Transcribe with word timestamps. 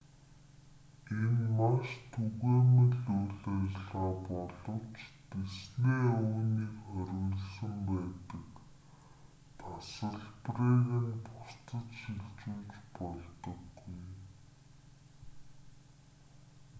энэ 1.19 1.47
маш 1.57 1.87
түгээмэл 2.11 2.93
үйл 3.17 3.35
ажиллагаа 3.57 4.11
боловч 4.27 4.97
дисней 5.31 6.05
үүнийг 6.27 6.73
хориглосон 6.87 7.73
байдаг 7.87 8.47
тасалбарыг 9.59 10.87
нь 11.03 11.15
бусдад 11.25 11.87
шилжүүлж 11.99 12.73
болдоггүй 12.95 14.03